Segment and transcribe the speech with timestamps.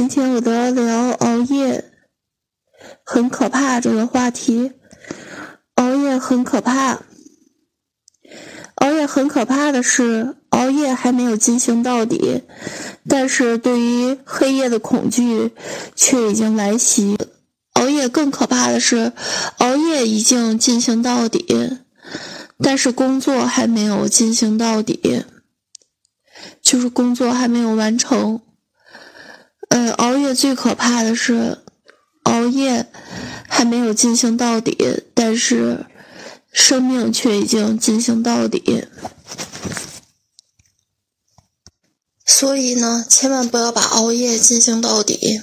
[0.00, 1.92] 今天我都要聊熬夜，
[3.04, 4.72] 很可怕这个话题。
[5.74, 7.02] 熬夜很可怕，
[8.76, 12.44] 熬夜很可怕的是，熬夜还没有进行到底，
[13.06, 15.52] 但是对于黑夜的恐惧
[15.94, 17.18] 却已经来袭。
[17.74, 19.12] 熬夜更可怕的是，
[19.58, 21.76] 熬夜已经进行到底，
[22.56, 25.26] 但是工作还没有进行到底，
[26.62, 28.40] 就是工作还没有完成。
[29.88, 31.58] 熬夜最可怕的是，
[32.24, 32.86] 熬夜
[33.48, 34.76] 还没有进行到底，
[35.14, 35.86] 但是
[36.52, 38.86] 生命却已经进行到底。
[42.24, 45.40] 所以呢，千万不要把熬夜进行到底。